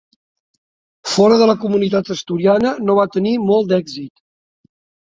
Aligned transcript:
Fora 1.15 1.37
de 1.43 1.49
la 1.51 1.57
comunitat 1.65 2.11
asturiana 2.17 2.75
no 2.89 2.99
va 3.03 3.09
tenir 3.19 3.39
molt 3.53 3.75
d'èxit. 3.75 4.15